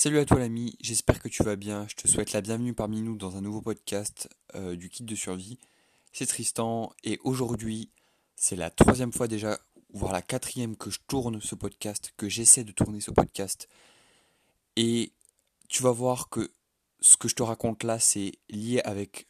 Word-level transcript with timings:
Salut 0.00 0.20
à 0.20 0.24
toi 0.24 0.38
l'ami, 0.38 0.76
j'espère 0.80 1.18
que 1.18 1.26
tu 1.26 1.42
vas 1.42 1.56
bien. 1.56 1.84
Je 1.88 1.96
te 1.96 2.06
souhaite 2.06 2.30
la 2.30 2.40
bienvenue 2.40 2.72
parmi 2.72 3.02
nous 3.02 3.16
dans 3.16 3.36
un 3.36 3.40
nouveau 3.40 3.60
podcast 3.60 4.28
euh, 4.54 4.76
du 4.76 4.90
kit 4.90 5.02
de 5.02 5.14
survie. 5.16 5.58
C'est 6.12 6.26
Tristan 6.26 6.92
et 7.02 7.18
aujourd'hui 7.24 7.90
c'est 8.36 8.54
la 8.54 8.70
troisième 8.70 9.12
fois 9.12 9.26
déjà, 9.26 9.58
voire 9.92 10.12
la 10.12 10.22
quatrième 10.22 10.76
que 10.76 10.88
je 10.88 11.00
tourne 11.08 11.40
ce 11.40 11.56
podcast, 11.56 12.12
que 12.16 12.28
j'essaie 12.28 12.62
de 12.62 12.70
tourner 12.70 13.00
ce 13.00 13.10
podcast. 13.10 13.68
Et 14.76 15.10
tu 15.68 15.82
vas 15.82 15.90
voir 15.90 16.28
que 16.28 16.52
ce 17.00 17.16
que 17.16 17.26
je 17.26 17.34
te 17.34 17.42
raconte 17.42 17.82
là 17.82 17.98
c'est 17.98 18.34
lié 18.50 18.80
avec 18.84 19.26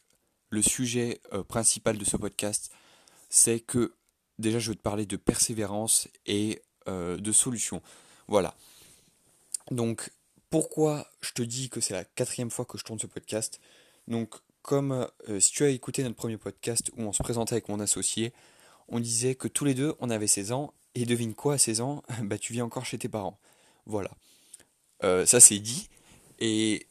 le 0.51 0.61
sujet 0.61 1.19
euh, 1.33 1.43
principal 1.43 1.97
de 1.97 2.05
ce 2.05 2.15
podcast. 2.15 2.71
C'est 3.29 3.59
que 3.59 3.95
déjà 4.37 4.59
je 4.59 4.69
vais 4.69 4.75
te 4.75 4.83
parler 4.83 5.07
de 5.07 5.17
persévérance 5.17 6.07
et 6.27 6.61
euh, 6.87 7.17
de 7.17 7.31
solutions. 7.31 7.81
Voilà. 8.27 8.53
Donc 9.71 10.11
pourquoi 10.49 11.07
je 11.21 11.31
te 11.31 11.41
dis 11.41 11.69
que 11.69 11.79
c'est 11.79 11.93
la 11.93 12.03
quatrième 12.03 12.49
fois 12.49 12.65
que 12.65 12.77
je 12.77 12.83
tourne 12.83 12.99
ce 12.99 13.07
podcast 13.07 13.59
Donc, 14.07 14.35
comme 14.61 15.07
euh, 15.29 15.39
si 15.39 15.51
tu 15.51 15.63
as 15.63 15.69
écouté 15.69 16.03
notre 16.03 16.15
premier 16.15 16.37
podcast 16.37 16.91
où 16.97 17.03
on 17.03 17.13
se 17.13 17.23
présentait 17.23 17.53
avec 17.53 17.69
mon 17.69 17.79
associé, 17.79 18.33
on 18.87 18.99
disait 18.99 19.35
que 19.35 19.47
tous 19.47 19.65
les 19.65 19.73
deux, 19.73 19.95
on 19.99 20.09
avait 20.09 20.27
16 20.27 20.51
ans, 20.51 20.73
et 20.95 21.05
devine 21.05 21.33
quoi, 21.33 21.55
à 21.55 21.57
16 21.57 21.81
ans, 21.81 22.03
bah 22.23 22.37
tu 22.37 22.53
vis 22.53 22.61
encore 22.61 22.85
chez 22.85 22.97
tes 22.97 23.09
parents. 23.09 23.39
Voilà. 23.85 24.11
Euh, 25.03 25.25
ça 25.25 25.39
c'est 25.39 25.59
dit, 25.59 25.89
et 26.39 26.87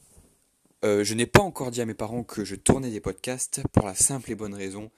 euh, 0.84 1.04
je 1.04 1.14
n'ai 1.14 1.26
pas 1.26 1.42
encore 1.42 1.70
dit 1.70 1.80
à 1.80 1.86
mes 1.86 1.94
parents 1.94 2.22
que 2.22 2.44
je 2.44 2.54
tournais 2.54 2.90
des 2.90 3.00
podcasts 3.00 3.62
pour 3.72 3.86
la 3.86 3.94
simple 3.94 4.30
et 4.30 4.34
bonne 4.34 4.54
raison 4.54 4.90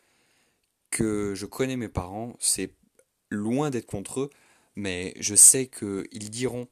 que 0.90 1.34
je 1.34 1.46
connais 1.46 1.76
mes 1.76 1.88
parents, 1.88 2.34
c'est 2.38 2.72
loin 3.30 3.70
d'être 3.70 3.86
contre 3.86 4.20
eux, 4.20 4.30
mais 4.74 5.14
je 5.18 5.34
sais 5.34 5.66
qu'ils 5.68 6.30
diront 6.30 6.68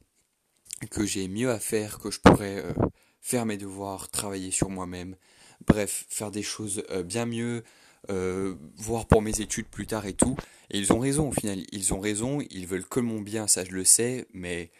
que 0.87 1.05
j'ai 1.05 1.27
mieux 1.27 1.49
à 1.49 1.59
faire, 1.59 1.99
que 1.99 2.11
je 2.11 2.19
pourrais 2.19 2.63
euh, 2.63 2.73
faire 3.21 3.45
mes 3.45 3.57
devoirs, 3.57 4.09
travailler 4.09 4.51
sur 4.51 4.69
moi-même, 4.69 5.15
bref, 5.67 6.05
faire 6.09 6.31
des 6.31 6.43
choses 6.43 6.83
euh, 6.91 7.03
bien 7.03 7.25
mieux, 7.25 7.63
euh, 8.09 8.55
voir 8.77 9.07
pour 9.07 9.21
mes 9.21 9.41
études 9.41 9.67
plus 9.67 9.87
tard 9.87 10.05
et 10.05 10.13
tout. 10.13 10.35
Et 10.71 10.79
ils 10.79 10.93
ont 10.93 10.99
raison 10.99 11.29
au 11.29 11.31
final, 11.31 11.63
ils 11.71 11.93
ont 11.93 11.99
raison, 11.99 12.39
ils 12.49 12.67
veulent 12.67 12.87
que 12.87 12.99
mon 12.99 13.21
bien, 13.21 13.47
ça 13.47 13.65
je 13.65 13.71
le 13.71 13.83
sais, 13.83 14.27
mais 14.33 14.71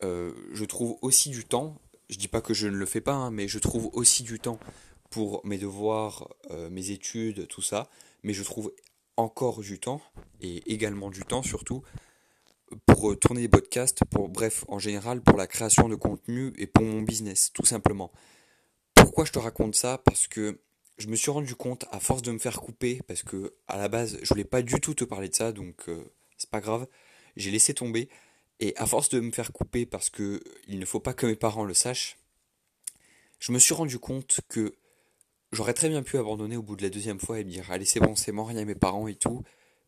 je 0.00 0.64
trouve 0.64 0.96
aussi 1.02 1.30
du 1.30 1.44
temps, 1.44 1.80
je 2.08 2.18
dis 2.18 2.28
pas 2.28 2.40
que 2.40 2.54
je 2.54 2.68
ne 2.68 2.76
le 2.76 2.86
fais 2.86 3.00
pas, 3.00 3.14
hein, 3.14 3.30
mais 3.30 3.48
je 3.48 3.58
trouve 3.58 3.90
aussi 3.92 4.22
du 4.22 4.38
temps 4.38 4.60
pour 5.10 5.44
mes 5.44 5.58
devoirs, 5.58 6.28
mes 6.70 6.90
études, 6.90 7.48
tout 7.48 7.62
ça, 7.62 7.90
mais 8.22 8.32
je 8.32 8.42
trouve 8.42 8.72
encore 9.16 9.60
du 9.60 9.80
temps, 9.80 10.00
et 10.40 10.72
également 10.72 11.10
du 11.10 11.24
temps 11.24 11.42
surtout, 11.42 11.82
pour 12.86 13.10
euh, 13.10 13.16
tourner 13.16 13.42
des 13.42 13.48
podcasts, 13.48 14.04
pour 14.04 14.28
bref, 14.28 14.64
en 14.68 14.78
général, 14.78 15.22
pour 15.22 15.36
la 15.36 15.46
création 15.46 15.88
de 15.88 15.94
contenu 15.94 16.52
et 16.58 16.66
pour 16.66 16.84
mon 16.84 17.02
business, 17.02 17.52
tout 17.52 17.64
simplement. 17.64 18.12
Pourquoi 18.94 19.24
je 19.24 19.32
te 19.32 19.38
raconte 19.38 19.74
ça? 19.74 19.98
Parce 19.98 20.26
que 20.26 20.60
je 20.98 21.06
me 21.08 21.16
suis 21.16 21.30
rendu 21.30 21.54
compte, 21.54 21.86
à 21.90 22.00
force 22.00 22.22
de 22.22 22.32
me 22.32 22.38
faire 22.38 22.60
couper, 22.60 23.00
parce 23.06 23.22
que 23.22 23.54
à 23.68 23.78
la 23.78 23.88
base, 23.88 24.18
je 24.22 24.28
voulais 24.28 24.44
pas 24.44 24.62
du 24.62 24.80
tout 24.80 24.94
te 24.94 25.04
parler 25.04 25.28
de 25.28 25.34
ça, 25.34 25.52
donc 25.52 25.88
euh, 25.88 26.04
c'est 26.36 26.50
pas 26.50 26.60
grave, 26.60 26.86
j'ai 27.36 27.50
laissé 27.50 27.74
tomber. 27.74 28.08
Et 28.60 28.76
à 28.76 28.86
force 28.86 29.08
de 29.08 29.20
me 29.20 29.30
faire 29.30 29.52
couper, 29.52 29.86
parce 29.86 30.10
que 30.10 30.42
il 30.66 30.80
ne 30.80 30.84
faut 30.84 31.00
pas 31.00 31.14
que 31.14 31.26
mes 31.26 31.36
parents 31.36 31.64
le 31.64 31.74
sachent, 31.74 32.18
je 33.38 33.52
me 33.52 33.58
suis 33.60 33.74
rendu 33.74 33.98
compte 34.00 34.40
que 34.48 34.74
j'aurais 35.52 35.74
très 35.74 35.88
bien 35.88 36.02
pu 36.02 36.18
abandonner 36.18 36.56
au 36.56 36.62
bout 36.62 36.76
de 36.76 36.82
la 36.82 36.90
deuxième 36.90 37.20
fois 37.20 37.38
et 37.38 37.44
me 37.44 37.50
dire 37.50 37.70
allez 37.70 37.84
c'est 37.84 38.00
bon 38.00 38.16
c'est 38.16 38.32
mort, 38.32 38.50
il 38.50 38.58
y 38.58 38.60
a 38.60 38.64
mes 38.64 38.74
parents 38.74 39.06
et 39.06 39.14
tout, 39.14 39.42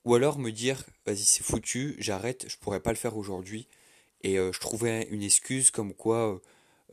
ou 0.05 0.15
alors 0.15 0.39
me 0.39 0.51
dire, 0.51 0.85
vas-y 1.07 1.25
c'est 1.25 1.43
foutu, 1.43 1.97
j'arrête, 1.99 2.47
je 2.49 2.57
pourrais 2.57 2.81
pas 2.81 2.91
le 2.91 2.97
faire 2.97 3.17
aujourd'hui. 3.17 3.69
Et 4.23 4.39
euh, 4.39 4.53
je 4.53 4.61
trouvais 4.61 5.07
une 5.11 5.23
excuse 5.23 5.71
comme 5.71 5.95
quoi, 5.95 6.35
euh, 6.35 6.39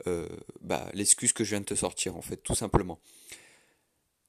euh, 0.06 0.28
bah, 0.60 0.88
l'excuse 0.94 1.32
que 1.32 1.44
je 1.44 1.50
viens 1.50 1.60
de 1.60 1.66
te 1.66 1.74
sortir 1.74 2.16
en 2.16 2.22
fait, 2.22 2.36
tout 2.38 2.54
simplement. 2.54 3.00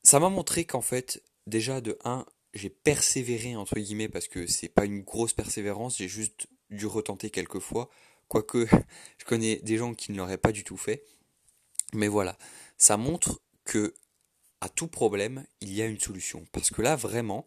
Ça 0.03 0.19
m'a 0.19 0.29
montré 0.29 0.65
qu'en 0.65 0.81
fait, 0.81 1.23
déjà 1.47 1.81
de 1.81 1.97
1, 2.03 2.25
j'ai 2.53 2.69
persévéré 2.69 3.55
entre 3.55 3.75
guillemets 3.75 4.09
parce 4.09 4.27
que 4.27 4.47
c'est 4.47 4.69
pas 4.69 4.85
une 4.85 5.01
grosse 5.01 5.33
persévérance, 5.33 5.97
j'ai 5.97 6.07
juste 6.07 6.47
dû 6.69 6.85
retenter 6.85 7.29
quelques 7.29 7.59
fois. 7.59 7.89
Quoique 8.27 8.67
je 9.17 9.25
connais 9.25 9.57
des 9.57 9.77
gens 9.77 9.93
qui 9.93 10.11
ne 10.11 10.17
l'auraient 10.17 10.37
pas 10.37 10.51
du 10.51 10.63
tout 10.63 10.77
fait. 10.77 11.03
Mais 11.93 12.07
voilà, 12.07 12.37
ça 12.77 12.97
montre 12.97 13.41
que 13.65 13.93
à 14.61 14.69
tout 14.69 14.87
problème, 14.87 15.45
il 15.61 15.73
y 15.73 15.81
a 15.81 15.85
une 15.85 15.99
solution. 15.99 16.45
Parce 16.51 16.69
que 16.69 16.81
là, 16.81 16.95
vraiment, 16.95 17.45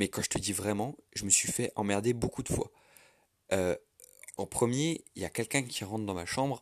mais 0.00 0.08
quand 0.08 0.22
je 0.22 0.30
te 0.30 0.38
dis 0.38 0.54
vraiment, 0.54 0.96
je 1.12 1.26
me 1.26 1.30
suis 1.30 1.52
fait 1.52 1.72
emmerder 1.76 2.14
beaucoup 2.14 2.42
de 2.42 2.48
fois. 2.48 2.70
Euh, 3.52 3.76
en 4.38 4.46
premier, 4.46 5.04
il 5.14 5.20
y 5.20 5.26
a 5.26 5.28
quelqu'un 5.28 5.62
qui 5.62 5.84
rentre 5.84 6.06
dans 6.06 6.14
ma 6.14 6.24
chambre 6.24 6.58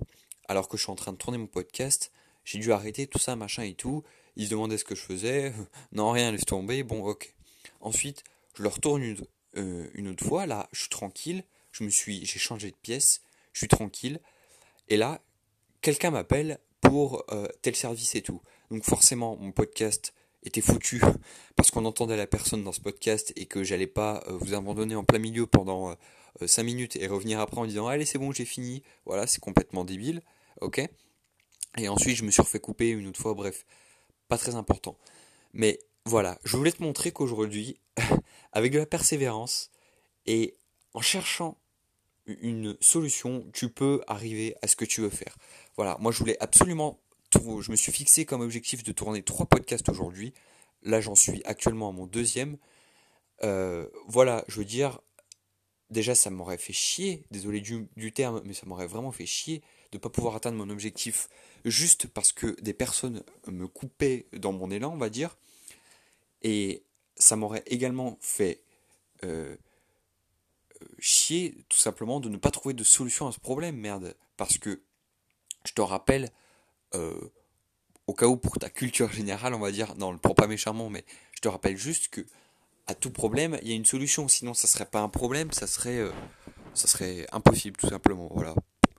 alors 0.48 0.68
que 0.68 0.76
je 0.76 0.82
suis 0.82 0.90
en 0.90 0.96
train 0.96 1.12
de 1.12 1.18
tourner 1.18 1.38
mon 1.38 1.46
podcast. 1.46 2.10
J'ai 2.44 2.58
dû 2.58 2.72
arrêter 2.72 3.06
tout 3.06 3.20
ça, 3.20 3.36
machin 3.36 3.62
et 3.62 3.74
tout. 3.74 4.02
Il 4.34 4.46
se 4.46 4.50
demandait 4.50 4.76
ce 4.76 4.84
que 4.84 4.96
je 4.96 5.02
faisais. 5.02 5.52
non, 5.92 6.10
rien, 6.10 6.32
laisse 6.32 6.46
tomber. 6.46 6.82
Bon, 6.82 7.04
ok. 7.04 7.32
Ensuite, 7.80 8.24
je 8.54 8.64
le 8.64 8.70
retourne 8.70 9.04
une, 9.04 9.24
euh, 9.56 9.88
une 9.94 10.08
autre 10.08 10.24
fois. 10.24 10.46
Là, 10.46 10.68
je 10.72 10.80
suis 10.80 10.88
tranquille. 10.88 11.44
Je 11.70 11.84
me 11.84 11.90
suis, 11.90 12.26
j'ai 12.26 12.40
changé 12.40 12.72
de 12.72 12.76
pièce. 12.76 13.20
Je 13.52 13.60
suis 13.60 13.68
tranquille. 13.68 14.20
Et 14.88 14.96
là, 14.96 15.22
quelqu'un 15.80 16.10
m'appelle 16.10 16.58
pour 16.80 17.24
euh, 17.30 17.46
tel 17.62 17.76
service 17.76 18.16
et 18.16 18.22
tout. 18.22 18.42
Donc 18.72 18.82
forcément, 18.82 19.36
mon 19.36 19.52
podcast 19.52 20.12
était 20.42 20.60
foutu 20.60 21.00
parce 21.56 21.70
qu'on 21.70 21.84
entendait 21.84 22.16
la 22.16 22.26
personne 22.26 22.62
dans 22.62 22.72
ce 22.72 22.80
podcast 22.80 23.32
et 23.36 23.46
que 23.46 23.64
j'allais 23.64 23.86
pas 23.86 24.22
euh, 24.28 24.38
vous 24.40 24.54
abandonner 24.54 24.94
en 24.94 25.04
plein 25.04 25.18
milieu 25.18 25.46
pendant 25.46 25.94
5 26.44 26.62
euh, 26.62 26.64
minutes 26.64 26.96
et 26.96 27.06
revenir 27.06 27.40
après 27.40 27.58
en 27.58 27.66
disant 27.66 27.86
allez 27.86 28.04
c'est 28.04 28.18
bon 28.18 28.32
j'ai 28.32 28.44
fini. 28.44 28.82
Voilà 29.04 29.26
c'est 29.26 29.40
complètement 29.40 29.84
débile. 29.84 30.22
Ok. 30.60 30.80
Et 31.76 31.88
ensuite 31.88 32.16
je 32.16 32.24
me 32.24 32.30
suis 32.30 32.42
refait 32.42 32.60
couper 32.60 32.90
une 32.90 33.06
autre 33.08 33.20
fois. 33.20 33.34
Bref 33.34 33.64
pas 34.28 34.38
très 34.38 34.54
important. 34.54 34.96
Mais 35.52 35.78
voilà. 36.04 36.38
Je 36.44 36.56
voulais 36.56 36.72
te 36.72 36.82
montrer 36.82 37.12
qu'aujourd'hui 37.12 37.80
avec 38.52 38.72
de 38.72 38.78
la 38.78 38.86
persévérance 38.86 39.70
et 40.26 40.56
en 40.94 41.00
cherchant 41.00 41.58
une 42.26 42.76
solution 42.80 43.46
tu 43.52 43.70
peux 43.70 44.02
arriver 44.06 44.54
à 44.62 44.68
ce 44.68 44.76
que 44.76 44.84
tu 44.84 45.00
veux 45.00 45.10
faire. 45.10 45.36
Voilà. 45.76 45.96
Moi 46.00 46.12
je 46.12 46.18
voulais 46.18 46.36
absolument 46.40 47.00
je 47.32 47.70
me 47.70 47.76
suis 47.76 47.92
fixé 47.92 48.24
comme 48.24 48.40
objectif 48.40 48.82
de 48.82 48.92
tourner 48.92 49.22
trois 49.22 49.46
podcasts 49.46 49.88
aujourd'hui. 49.88 50.32
Là, 50.82 51.00
j'en 51.00 51.14
suis 51.14 51.42
actuellement 51.44 51.88
à 51.88 51.92
mon 51.92 52.06
deuxième. 52.06 52.56
Euh, 53.42 53.86
voilà, 54.06 54.44
je 54.48 54.58
veux 54.58 54.64
dire, 54.64 55.00
déjà, 55.90 56.14
ça 56.14 56.30
m'aurait 56.30 56.58
fait 56.58 56.72
chier, 56.72 57.24
désolé 57.30 57.60
du, 57.60 58.12
terme, 58.12 58.42
mais 58.44 58.54
ça 58.54 58.66
m'aurait 58.66 58.86
vraiment 58.86 59.12
fait 59.12 59.26
chier 59.26 59.62
de 59.92 59.96
ne 59.96 60.00
pas 60.00 60.10
pouvoir 60.10 60.36
atteindre 60.36 60.56
mon 60.56 60.70
objectif 60.70 61.28
juste 61.64 62.06
parce 62.06 62.32
que 62.32 62.60
des 62.60 62.74
personnes 62.74 63.22
me 63.46 63.66
coupaient 63.66 64.26
dans 64.32 64.52
mon 64.52 64.70
élan, 64.70 64.92
on 64.92 64.98
va 64.98 65.10
dire. 65.10 65.36
Et 66.42 66.84
ça 67.16 67.36
m'aurait 67.36 67.64
également 67.66 68.18
fait 68.20 68.62
euh, 69.24 69.56
chier, 70.98 71.64
tout 71.68 71.78
simplement, 71.78 72.20
de 72.20 72.28
ne 72.28 72.36
pas 72.36 72.50
trouver 72.50 72.74
de 72.74 72.84
solution 72.84 73.26
à 73.26 73.32
ce 73.32 73.40
problème, 73.40 73.76
merde. 73.76 74.14
Parce 74.36 74.58
que, 74.58 74.82
je 75.64 75.72
te 75.72 75.80
rappelle, 75.80 76.30
euh, 76.94 77.32
au 78.06 78.14
cas 78.14 78.26
où 78.26 78.36
pour 78.36 78.58
ta 78.58 78.70
culture 78.70 79.12
générale, 79.12 79.54
on 79.54 79.58
va 79.58 79.70
dire, 79.70 79.94
non, 79.96 80.12
le 80.12 80.18
prends 80.18 80.34
pas 80.34 80.46
méchamment, 80.46 80.88
mais 80.90 81.04
je 81.32 81.40
te 81.40 81.48
rappelle 81.48 81.76
juste 81.76 82.08
que 82.08 82.24
à 82.86 82.94
tout 82.94 83.10
problème, 83.10 83.58
il 83.62 83.68
y 83.68 83.72
a 83.72 83.76
une 83.76 83.84
solution. 83.84 84.28
Sinon, 84.28 84.54
ça 84.54 84.66
serait 84.66 84.86
pas 84.86 85.00
un 85.00 85.10
problème, 85.10 85.52
ça 85.52 85.66
serait, 85.66 85.98
euh, 85.98 86.10
ça 86.74 86.88
serait 86.88 87.26
impossible, 87.32 87.76
tout 87.76 87.88
simplement. 87.88 88.28
Voilà. 88.32 88.54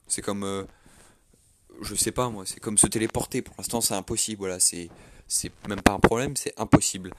C'est 0.07 0.22
comme, 0.22 0.44
euh, 0.44 0.63
je 1.81 1.95
sais 1.95 2.11
pas 2.11 2.29
moi, 2.29 2.45
c'est 2.45 2.59
comme 2.59 2.77
se 2.77 2.88
téléporter. 2.88 3.41
Pour 3.41 3.55
l'instant, 3.57 3.81
c'est 3.81 3.95
impossible. 3.95 4.39
Voilà, 4.39 4.59
c'est, 4.59 4.89
c'est 5.27 5.51
même 5.67 5.81
pas 5.81 5.94
un 5.94 6.00
problème, 6.00 6.35
c'est 6.35 6.53
impossible. 6.59 7.11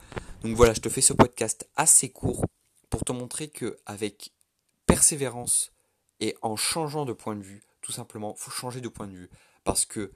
Donc 0.42 0.56
voilà, 0.56 0.72
je 0.74 0.80
te 0.80 0.88
fais 0.88 1.00
ce 1.00 1.12
podcast 1.12 1.68
assez 1.76 2.08
court 2.08 2.46
pour 2.88 3.04
te 3.04 3.12
montrer 3.12 3.48
que 3.48 3.78
avec 3.86 4.32
persévérance 4.86 5.72
et 6.20 6.36
en 6.42 6.56
changeant 6.56 7.04
de 7.04 7.12
point 7.12 7.34
de 7.34 7.42
vue, 7.42 7.62
tout 7.80 7.92
simplement, 7.92 8.34
faut 8.34 8.50
changer 8.50 8.80
de 8.80 8.88
point 8.88 9.06
de 9.06 9.14
vue 9.14 9.30
parce 9.64 9.86
que 9.86 10.12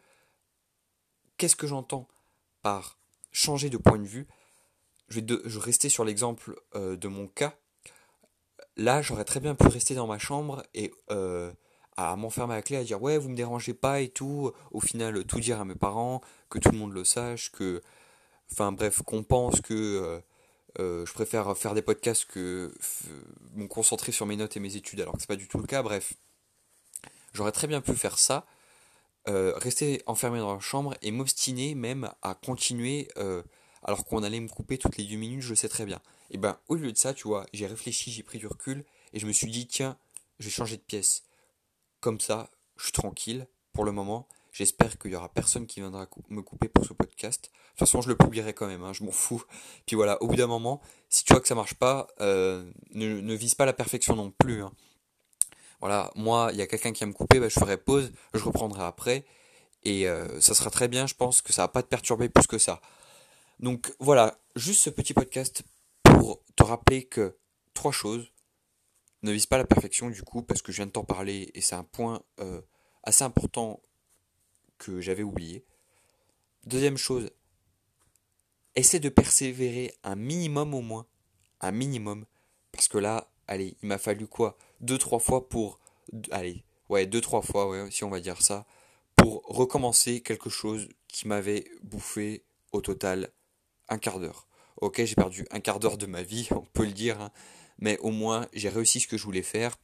Qu'est-ce 1.36 1.56
que 1.56 1.66
j'entends 1.66 2.08
par 2.62 2.98
changer 3.32 3.70
de 3.70 3.76
point 3.76 3.98
de 3.98 4.06
vue? 4.06 4.26
Je 5.08 5.20
vais, 5.20 5.60
rester 5.60 5.88
sur 5.88 6.04
l'exemple 6.04 6.60
euh, 6.74 6.96
de 6.96 7.08
mon 7.08 7.26
cas. 7.26 7.54
Là, 8.76 9.02
j'aurais 9.02 9.24
très 9.24 9.40
bien 9.40 9.54
pu 9.54 9.66
rester 9.66 9.94
dans 9.94 10.06
ma 10.06 10.18
chambre 10.18 10.62
et 10.74 10.92
euh, 11.10 11.52
à 11.96 12.16
m'enfermer 12.16 12.54
à 12.54 12.56
la 12.56 12.62
clé, 12.62 12.76
à 12.76 12.84
dire 12.84 13.02
ouais, 13.02 13.18
vous 13.18 13.28
me 13.28 13.36
dérangez 13.36 13.74
pas 13.74 14.00
et 14.00 14.08
tout. 14.08 14.52
Au 14.70 14.80
final, 14.80 15.24
tout 15.24 15.40
dire 15.40 15.60
à 15.60 15.64
mes 15.64 15.74
parents, 15.74 16.20
que 16.48 16.58
tout 16.58 16.70
le 16.70 16.78
monde 16.78 16.92
le 16.92 17.04
sache, 17.04 17.52
que, 17.52 17.82
enfin 18.50 18.72
bref, 18.72 19.02
qu'on 19.02 19.22
pense 19.22 19.60
que 19.60 20.22
euh, 20.80 21.06
je 21.06 21.12
préfère 21.12 21.56
faire 21.56 21.74
des 21.74 21.82
podcasts 21.82 22.24
que 22.24 22.74
me 23.54 23.66
concentrer 23.66 24.10
sur 24.10 24.26
mes 24.26 24.36
notes 24.36 24.56
et 24.56 24.60
mes 24.60 24.76
études, 24.76 25.00
alors 25.00 25.14
que 25.14 25.20
c'est 25.20 25.28
pas 25.28 25.36
du 25.36 25.48
tout 25.48 25.58
le 25.58 25.66
cas. 25.66 25.82
Bref, 25.82 26.14
j'aurais 27.32 27.52
très 27.52 27.66
bien 27.66 27.80
pu 27.80 27.94
faire 27.94 28.18
ça 28.18 28.46
euh, 29.28 29.52
rester 29.56 30.02
enfermé 30.06 30.38
dans 30.38 30.52
la 30.52 30.60
chambre 30.60 30.94
et 31.02 31.10
m'obstiner 31.10 31.74
même 31.74 32.10
à 32.22 32.34
continuer 32.34 33.08
euh, 33.16 33.42
alors 33.82 34.04
qu'on 34.04 34.22
allait 34.22 34.40
me 34.40 34.48
couper 34.48 34.78
toutes 34.78 34.96
les 34.96 35.04
deux 35.04 35.16
minutes, 35.16 35.42
je 35.42 35.54
sais 35.54 35.68
très 35.68 35.84
bien. 35.84 36.00
Et 36.30 36.38
ben 36.38 36.58
au 36.68 36.74
lieu 36.74 36.92
de 36.92 36.98
ça, 36.98 37.14
tu 37.14 37.28
vois, 37.28 37.46
j'ai 37.52 37.66
réfléchi, 37.66 38.10
j'ai 38.10 38.22
pris 38.22 38.38
du 38.38 38.46
recul 38.46 38.84
et 39.12 39.18
je 39.18 39.26
me 39.26 39.32
suis 39.32 39.50
dit 39.50 39.66
tiens, 39.66 39.96
je 40.38 40.46
vais 40.46 40.50
changer 40.50 40.76
de 40.76 40.82
pièce. 40.82 41.24
Comme 42.00 42.20
ça, 42.20 42.50
je 42.76 42.84
suis 42.84 42.92
tranquille 42.92 43.46
pour 43.72 43.84
le 43.84 43.92
moment. 43.92 44.28
J'espère 44.52 44.98
qu'il 44.98 45.10
y 45.10 45.16
aura 45.16 45.28
personne 45.28 45.66
qui 45.66 45.80
viendra 45.80 46.06
me 46.28 46.40
couper 46.40 46.68
pour 46.68 46.84
ce 46.84 46.92
podcast. 46.92 47.50
De 47.52 47.70
toute 47.70 47.78
façon, 47.80 48.00
je 48.02 48.08
le 48.08 48.16
publierai 48.16 48.52
quand 48.54 48.68
même, 48.68 48.84
hein, 48.84 48.92
je 48.92 49.02
m'en 49.02 49.10
fous. 49.10 49.42
Puis 49.84 49.96
voilà, 49.96 50.22
au 50.22 50.28
bout 50.28 50.36
d'un 50.36 50.46
moment, 50.46 50.80
si 51.08 51.24
tu 51.24 51.32
vois 51.32 51.40
que 51.40 51.48
ça 51.48 51.56
marche 51.56 51.74
pas, 51.74 52.06
euh, 52.20 52.70
ne, 52.92 53.34
vise 53.34 53.56
pas 53.56 53.64
la 53.64 53.72
perfection 53.72 54.14
non 54.14 54.30
plus. 54.30 54.62
Hein. 54.62 54.72
Voilà, 55.84 56.10
moi, 56.14 56.48
il 56.50 56.56
y 56.56 56.62
a 56.62 56.66
quelqu'un 56.66 56.94
qui 56.94 57.00
va 57.04 57.08
me 57.08 57.12
couper, 57.12 57.38
bah, 57.38 57.50
je 57.50 57.60
ferai 57.60 57.76
pause, 57.76 58.10
je 58.32 58.42
reprendrai 58.42 58.84
après. 58.84 59.26
Et 59.82 60.08
euh, 60.08 60.40
ça 60.40 60.54
sera 60.54 60.70
très 60.70 60.88
bien, 60.88 61.06
je 61.06 61.12
pense 61.12 61.42
que 61.42 61.52
ça 61.52 61.60
va 61.60 61.68
pas 61.68 61.82
te 61.82 61.88
perturber 61.88 62.30
plus 62.30 62.46
que 62.46 62.56
ça. 62.56 62.80
Donc 63.60 63.94
voilà, 63.98 64.38
juste 64.56 64.80
ce 64.80 64.88
petit 64.88 65.12
podcast 65.12 65.62
pour 66.02 66.40
te 66.56 66.62
rappeler 66.62 67.04
que 67.04 67.36
trois 67.74 67.92
choses. 67.92 68.32
Ne 69.20 69.32
vise 69.32 69.44
pas 69.44 69.58
la 69.58 69.66
perfection 69.66 70.08
du 70.08 70.22
coup, 70.22 70.40
parce 70.40 70.62
que 70.62 70.72
je 70.72 70.76
viens 70.76 70.86
de 70.86 70.90
t'en 70.90 71.04
parler 71.04 71.50
et 71.52 71.60
c'est 71.60 71.74
un 71.74 71.84
point 71.84 72.22
euh, 72.40 72.62
assez 73.02 73.22
important 73.22 73.82
que 74.78 75.02
j'avais 75.02 75.22
oublié. 75.22 75.66
Deuxième 76.64 76.96
chose, 76.96 77.30
essaie 78.74 79.00
de 79.00 79.10
persévérer 79.10 79.94
un 80.02 80.14
minimum 80.16 80.72
au 80.72 80.80
moins. 80.80 81.04
Un 81.60 81.72
minimum. 81.72 82.24
Parce 82.72 82.88
que 82.88 82.96
là, 82.96 83.28
allez, 83.48 83.76
il 83.82 83.88
m'a 83.88 83.98
fallu 83.98 84.26
quoi? 84.26 84.56
Deux, 84.84 84.98
trois 84.98 85.18
fois 85.18 85.48
pour. 85.48 85.80
Allez, 86.30 86.62
ouais, 86.90 87.06
deux, 87.06 87.22
trois 87.22 87.40
fois, 87.40 87.68
ouais, 87.68 87.90
si 87.90 88.04
on 88.04 88.10
va 88.10 88.20
dire 88.20 88.42
ça. 88.42 88.66
Pour 89.16 89.42
recommencer 89.46 90.20
quelque 90.20 90.50
chose 90.50 90.88
qui 91.08 91.26
m'avait 91.26 91.64
bouffé 91.82 92.44
au 92.72 92.82
total 92.82 93.30
un 93.88 93.96
quart 93.96 94.20
d'heure. 94.20 94.46
Ok, 94.82 95.02
j'ai 95.02 95.14
perdu 95.14 95.46
un 95.50 95.60
quart 95.60 95.80
d'heure 95.80 95.96
de 95.96 96.04
ma 96.04 96.22
vie, 96.22 96.48
on 96.54 96.66
peut 96.74 96.84
le 96.84 96.92
dire. 96.92 97.18
Hein, 97.18 97.30
mais 97.78 97.96
au 98.00 98.10
moins, 98.10 98.46
j'ai 98.52 98.68
réussi 98.68 99.00
ce 99.00 99.08
que 99.08 99.16
je 99.16 99.24
voulais 99.24 99.42
faire. 99.42 99.78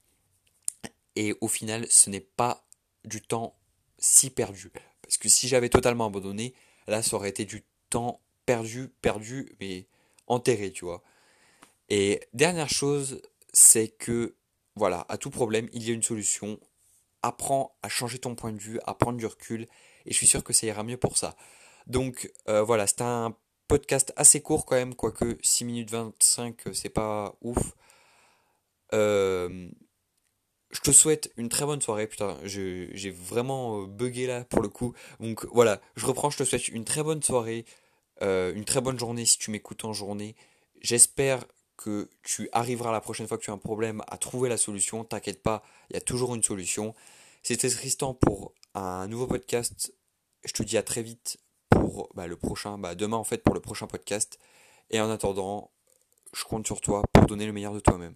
Et 1.17 1.35
au 1.41 1.49
final, 1.49 1.87
ce 1.89 2.11
n'est 2.11 2.21
pas 2.21 2.67
du 3.07 3.23
temps 3.23 3.57
si 3.99 4.29
perdu. 4.29 4.71
Parce 5.01 5.17
que 5.17 5.31
si 5.31 5.49
j'avais 5.49 5.71
totalement 5.71 6.07
abandonné, 6.07 6.53
là, 6.87 7.03
ça 7.03 7.17
aurait 7.17 7.31
été 7.31 7.47
du 7.47 7.65
temps 7.89 8.21
perdu, 8.45 8.93
perdu, 9.01 9.57
mais 9.61 9.87
enterré, 10.27 10.73
tu 10.73 10.85
vois. 10.85 11.03
Et 11.89 12.21
dernière 12.35 12.69
chose, 12.69 13.23
c'est 13.53 13.89
que, 13.89 14.35
voilà, 14.81 15.05
à 15.11 15.19
tout 15.19 15.29
problème, 15.29 15.69
il 15.75 15.87
y 15.87 15.91
a 15.91 15.93
une 15.93 16.03
solution. 16.03 16.59
Apprends 17.23 17.77
à 17.83 17.91
changer 17.91 18.19
ton 18.19 18.35
point 18.35 18.51
de 18.51 18.59
vue, 18.59 18.81
à 18.87 18.95
prendre 18.95 19.19
du 19.19 19.27
recul, 19.27 19.65
et 20.07 20.11
je 20.11 20.17
suis 20.17 20.27
sûr 20.27 20.43
que 20.43 20.55
ça 20.55 20.67
ira 20.67 20.83
mieux 20.85 20.97
pour 20.97 21.19
ça. 21.19 21.37
Donc 21.87 22.33
euh, 22.49 22.63
voilà, 22.63 22.87
c'est 22.87 23.03
un 23.03 23.37
podcast 23.69 24.15
assez 24.17 24.41
court 24.41 24.65
quand 24.65 24.77
même, 24.77 24.95
quoique 24.95 25.37
6 25.43 25.67
minutes 25.67 25.91
25, 25.91 26.63
c'est 26.73 26.89
pas 26.89 27.35
ouf. 27.43 27.77
Euh, 28.95 29.69
je 30.71 30.81
te 30.81 30.93
souhaite 30.93 31.31
une 31.37 31.51
très 31.51 31.67
bonne 31.67 31.83
soirée, 31.83 32.07
putain, 32.07 32.39
j'ai 32.45 33.11
vraiment 33.11 33.83
euh, 33.83 33.87
bugué 33.87 34.27
là 34.27 34.45
pour 34.45 34.63
le 34.63 34.71
coup. 34.71 34.95
Donc 35.21 35.45
voilà, 35.53 35.83
je 35.95 36.07
reprends, 36.07 36.31
je 36.31 36.39
te 36.39 36.45
souhaite 36.45 36.69
une 36.69 36.87
très 36.87 37.03
bonne 37.03 37.23
soirée, 37.23 37.67
euh, 38.23 38.55
une 38.55 38.65
très 38.65 38.81
bonne 38.81 38.99
journée 38.99 39.27
si 39.27 39.37
tu 39.37 39.51
m'écoutes 39.51 39.85
en 39.85 39.93
journée. 39.93 40.37
J'espère 40.81 41.45
que 41.81 42.11
tu 42.23 42.51
arriveras 42.53 42.93
la 42.93 43.01
prochaine 43.01 43.27
fois 43.27 43.39
que 43.39 43.43
tu 43.43 43.51
as 43.51 43.55
un 43.55 43.59
problème 43.59 44.03
à 44.07 44.19
trouver 44.19 44.51
la 44.51 44.59
solution. 44.59 45.03
T'inquiète 45.03 45.43
pas, 45.43 45.63
il 45.89 45.95
y 45.95 45.97
a 45.97 46.03
toujours 46.03 46.35
une 46.35 46.43
solution. 46.43 46.95
C'était 47.43 47.71
Tristan 47.71 48.13
pour 48.13 48.53
un 48.75 49.09
nouveau 49.09 49.27
podcast. 49.27 49.95
Je 50.45 50.53
te 50.53 50.63
dis 50.63 50.77
à 50.77 50.83
très 50.83 51.03
vite 51.03 51.39
pour 51.71 52.11
bah, 52.15 52.27
le 52.27 52.37
prochain, 52.37 52.77
bah, 52.77 52.95
demain 52.95 53.17
en 53.17 53.25
fait 53.25 53.43
pour 53.43 53.55
le 53.55 53.61
prochain 53.61 53.87
podcast. 53.87 54.39
Et 54.91 55.01
en 55.01 55.09
attendant, 55.09 55.71
je 56.35 56.45
compte 56.45 56.67
sur 56.67 56.83
toi 56.83 57.03
pour 57.15 57.25
donner 57.25 57.47
le 57.47 57.53
meilleur 57.53 57.73
de 57.73 57.81
toi-même. 57.81 58.15